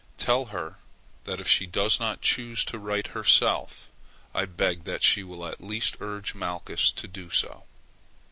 Tell 0.17 0.45
her 0.45 0.77
that 1.25 1.39
if 1.39 1.47
she 1.47 1.67
does 1.67 1.99
not 1.99 2.21
choose 2.23 2.65
to 2.65 2.79
write 2.79 3.09
herself, 3.13 3.91
I 4.33 4.45
beg 4.45 4.85
that 4.85 5.03
she 5.03 5.23
will 5.23 5.45
at 5.45 5.61
least 5.61 5.95
urge 5.99 6.33
Malchus 6.33 6.89
to 6.93 7.07
do 7.07 7.29
so. 7.29 7.65